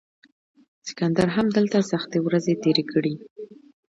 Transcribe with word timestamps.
سکندر 0.87 1.27
هم 1.35 1.47
دلته 1.57 1.77
سختې 1.91 2.19
ورځې 2.25 2.53
تیرې 2.63 2.83
کړې 2.91 3.13